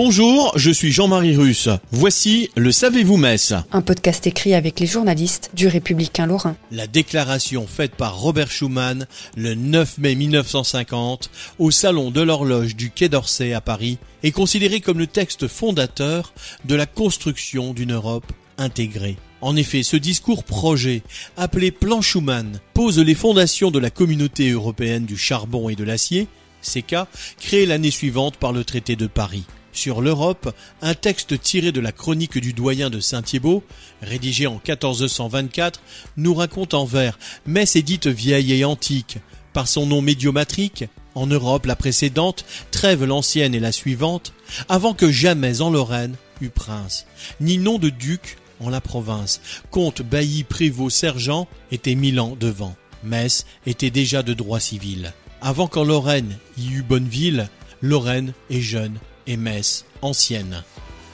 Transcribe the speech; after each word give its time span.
Bonjour, 0.00 0.52
je 0.54 0.70
suis 0.70 0.92
Jean-Marie 0.92 1.34
Russe. 1.34 1.68
Voici 1.90 2.50
le 2.54 2.70
Savez-vous 2.70 3.16
Metz 3.16 3.52
Un 3.72 3.82
podcast 3.82 4.28
écrit 4.28 4.54
avec 4.54 4.78
les 4.78 4.86
journalistes 4.86 5.50
du 5.54 5.66
Républicain 5.66 6.24
Lorrain. 6.24 6.56
La 6.70 6.86
déclaration 6.86 7.66
faite 7.66 7.96
par 7.96 8.16
Robert 8.16 8.48
Schuman 8.48 9.08
le 9.36 9.56
9 9.56 9.98
mai 9.98 10.14
1950 10.14 11.30
au 11.58 11.72
Salon 11.72 12.12
de 12.12 12.20
l'horloge 12.20 12.76
du 12.76 12.92
Quai 12.92 13.08
d'Orsay 13.08 13.54
à 13.54 13.60
Paris 13.60 13.98
est 14.22 14.30
considérée 14.30 14.80
comme 14.80 15.00
le 15.00 15.08
texte 15.08 15.48
fondateur 15.48 16.32
de 16.64 16.76
la 16.76 16.86
construction 16.86 17.74
d'une 17.74 17.94
Europe 17.94 18.30
intégrée. 18.56 19.16
En 19.40 19.56
effet, 19.56 19.82
ce 19.82 19.96
discours 19.96 20.44
projet, 20.44 21.02
appelé 21.36 21.72
Plan 21.72 22.02
Schuman, 22.02 22.60
pose 22.72 23.00
les 23.00 23.16
fondations 23.16 23.72
de 23.72 23.80
la 23.80 23.90
communauté 23.90 24.50
européenne 24.50 25.06
du 25.06 25.16
charbon 25.16 25.68
et 25.68 25.74
de 25.74 25.82
l'acier, 25.82 26.28
CK, 26.62 26.98
créée 27.40 27.66
l'année 27.66 27.90
suivante 27.90 28.36
par 28.36 28.52
le 28.52 28.62
traité 28.62 28.94
de 28.94 29.08
Paris. 29.08 29.42
Sur 29.78 30.00
l'Europe, 30.00 30.52
un 30.82 30.94
texte 30.94 31.40
tiré 31.40 31.70
de 31.70 31.78
la 31.78 31.92
chronique 31.92 32.36
du 32.36 32.52
doyen 32.52 32.90
de 32.90 32.98
Saint-Thibault, 32.98 33.62
rédigé 34.02 34.48
en 34.48 34.54
1424, 34.54 35.80
nous 36.16 36.34
raconte 36.34 36.74
en 36.74 36.84
vers 36.84 37.16
Metz 37.46 37.76
est 37.76 37.82
dite 37.82 38.08
vieille 38.08 38.54
et 38.54 38.64
antique. 38.64 39.18
Par 39.52 39.68
son 39.68 39.86
nom 39.86 40.02
médiomatrique, 40.02 40.86
en 41.14 41.28
Europe 41.28 41.64
la 41.64 41.76
précédente, 41.76 42.44
Trêve 42.72 43.04
l'ancienne 43.04 43.54
et 43.54 43.60
la 43.60 43.70
suivante, 43.70 44.32
avant 44.68 44.94
que 44.94 45.12
jamais 45.12 45.60
en 45.60 45.70
Lorraine 45.70 46.16
eût 46.40 46.50
prince, 46.50 47.06
ni 47.40 47.56
nom 47.56 47.78
de 47.78 47.88
duc 47.88 48.36
en 48.58 48.70
la 48.70 48.80
province. 48.80 49.40
Comte, 49.70 50.02
bailli, 50.02 50.42
prévôt, 50.42 50.90
sergent 50.90 51.46
étaient 51.70 51.94
mille 51.94 52.18
ans 52.18 52.36
devant. 52.40 52.74
Metz 53.04 53.46
était 53.64 53.90
déjà 53.90 54.24
de 54.24 54.34
droit 54.34 54.58
civil. 54.58 55.12
Avant 55.40 55.68
qu'en 55.68 55.84
Lorraine 55.84 56.36
y 56.58 56.68
eût 56.72 56.82
bonne 56.82 57.06
ville, 57.06 57.48
Lorraine 57.80 58.32
est 58.50 58.60
jeune 58.60 58.98
et 59.28 59.36
Metz 59.36 59.84
ancienne. 60.02 60.64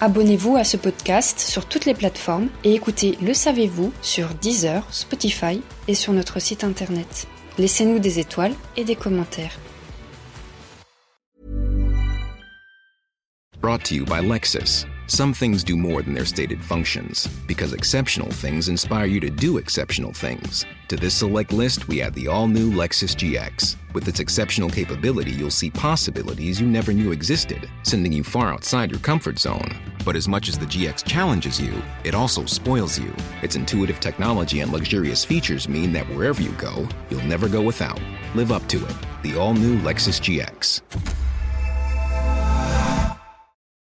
Abonnez-vous 0.00 0.56
à 0.56 0.64
ce 0.64 0.76
podcast 0.76 1.40
sur 1.40 1.66
toutes 1.66 1.86
les 1.86 1.94
plateformes 1.94 2.48
et 2.62 2.74
écoutez 2.74 3.18
Le 3.22 3.34
Savez-vous 3.34 3.92
sur 4.02 4.34
Deezer, 4.34 4.84
Spotify 4.90 5.60
et 5.88 5.94
sur 5.94 6.12
notre 6.12 6.40
site 6.40 6.62
internet. 6.62 7.26
Laissez-nous 7.58 7.98
des 7.98 8.18
étoiles 8.18 8.54
et 8.76 8.84
des 8.84 8.96
commentaires. 8.96 9.58
Brought 13.60 13.84
to 13.84 13.94
you 13.94 14.04
by 14.04 14.20
Lexus. 14.20 14.86
Some 15.06 15.32
things 15.32 15.62
do 15.62 15.76
more 15.76 16.02
than 16.02 16.14
their 16.14 16.24
stated 16.24 16.60
functions, 16.60 17.28
because 17.46 17.72
exceptional 17.72 18.30
things 18.30 18.68
inspire 18.68 19.06
you 19.06 19.20
to 19.20 19.30
do 19.30 19.58
exceptional 19.58 20.12
things. 20.12 20.64
To 20.88 20.96
this 20.96 21.14
select 21.14 21.52
list, 21.52 21.86
we 21.86 22.02
add 22.02 22.14
the 22.14 22.26
all 22.26 22.48
new 22.48 22.72
Lexus 22.72 23.14
GX. 23.14 23.76
With 23.94 24.08
its 24.08 24.20
exceptional 24.20 24.70
capability, 24.70 25.32
you'll 25.32 25.50
see 25.50 25.70
possibilities 25.70 26.60
you 26.60 26.66
never 26.66 26.92
knew 26.92 27.12
existed, 27.12 27.68
sending 27.82 28.12
you 28.12 28.24
far 28.24 28.52
outside 28.52 28.90
your 28.90 29.00
comfort 29.00 29.38
zone. 29.38 29.76
But 30.04 30.16
as 30.16 30.28
much 30.28 30.48
as 30.48 30.58
the 30.58 30.66
GX 30.66 31.04
challenges 31.04 31.60
you, 31.60 31.82
it 32.02 32.14
also 32.14 32.46
spoils 32.46 32.98
you. 32.98 33.14
Its 33.42 33.56
intuitive 33.56 34.00
technology 34.00 34.60
and 34.60 34.72
luxurious 34.72 35.24
features 35.24 35.68
mean 35.68 35.92
that 35.92 36.08
wherever 36.08 36.40
you 36.40 36.52
go, 36.52 36.88
you'll 37.10 37.22
never 37.24 37.48
go 37.48 37.60
without. 37.60 38.00
Live 38.34 38.50
up 38.50 38.66
to 38.68 38.84
it. 38.84 38.94
The 39.22 39.36
all 39.36 39.52
new 39.52 39.78
Lexus 39.80 40.20
GX. 40.20 40.80